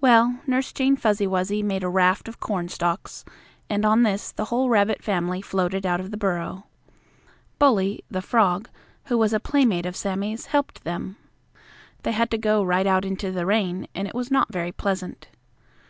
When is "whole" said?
4.46-4.70